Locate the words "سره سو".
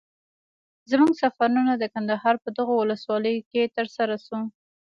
3.95-4.39